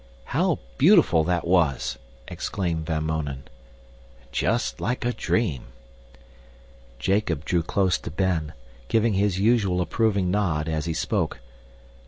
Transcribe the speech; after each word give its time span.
"How 0.23 0.57
beautiful 0.79 1.23
that 1.25 1.45
was!" 1.45 1.99
exclaimed 2.27 2.87
Van 2.87 3.03
Mounen. 3.03 3.43
"Just 4.31 4.81
like 4.81 5.05
a 5.05 5.13
dream!" 5.13 5.65
Jacob 6.97 7.45
drew 7.45 7.61
close 7.61 7.99
to 7.99 8.09
Ben, 8.09 8.53
giving 8.87 9.13
his 9.13 9.37
usual 9.37 9.79
approving 9.79 10.31
nod, 10.31 10.67
as 10.67 10.85
he 10.85 10.93
spoke. 10.95 11.39